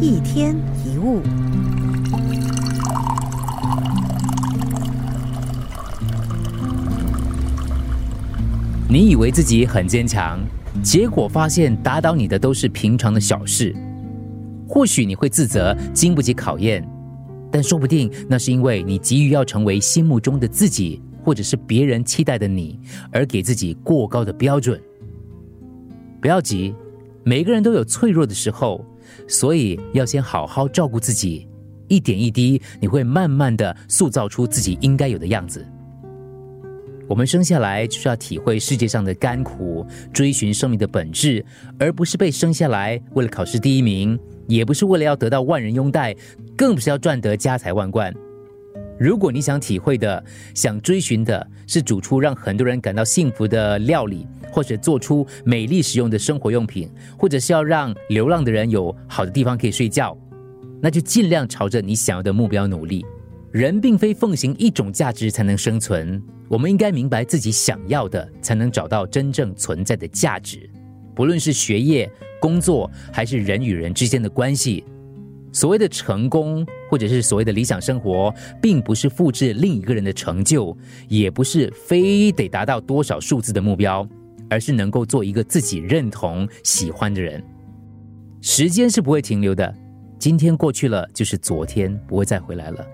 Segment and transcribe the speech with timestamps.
[0.00, 1.20] 一天一物。
[8.88, 10.38] 你以为自己很坚强，
[10.82, 13.74] 结果发现打倒你的都是平常的小事。
[14.68, 16.88] 或许你会自责经不起考验，
[17.50, 22.78] 但说不定那是因为你急于要成为心目中的自己，或者是别人期待的你，
[23.10, 24.80] 而给自己过高的标准。
[26.20, 26.74] 不要急，
[27.28, 28.82] 每个人都有脆弱的时候，
[29.28, 31.46] 所以要先好好照顾自己。
[31.86, 35.62] 一点一滴，你会慢慢的塑造出自己应该有的样子。
[37.06, 41.44] 我们生下来就是要体会世界上的甘苦，追寻生命的本质，
[41.78, 46.16] 而不是被生下来为了考试第一名，也不是为了要得到万人拥戴，
[46.56, 48.10] 更不是要赚得家财万贯。
[48.98, 50.24] 如果你想体会的、
[50.54, 54.26] 想追寻的是煮出让很多人感到幸福的料理，
[54.58, 60.18] 或者做出美丽实用的生活用品，或者是要让流浪的人有好的地方可以睡觉，
[60.82, 63.06] 那就尽量朝着你想要的目标努力。
[63.52, 70.68] 人并非奉行一种价值才能生存，我们应该明白自己想要的，才能找到真正存在的价值。
[71.14, 74.82] 不论是学业、工作，还是人与人之间的关系，
[75.52, 84.04] 所谓的成功，或者是所谓的理想生活，并不是复制另一个人的成就，也不是非得达到多少数字的目标，
[84.50, 87.42] 而是能够做一个自己认同、喜欢的人。
[88.40, 89.74] 时间是不会停留的，
[90.18, 92.86] 今天过去了就是昨天，不会再回来了。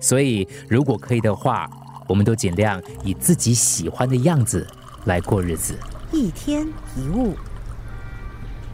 [0.00, 1.68] 所以，如果可以的话，
[2.08, 4.66] 我们都尽量以自己喜欢的样子
[5.04, 5.76] 来过日子。
[6.12, 7.34] 一天一物，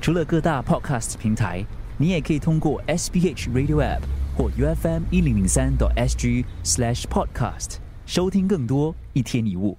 [0.01, 1.65] 除了各大 Podcast 平台，
[1.97, 4.01] 你也可以通过 SBH Radio App
[4.37, 9.77] 或 UFM 一零零三 SG Slash Podcast 收听更多一天一物。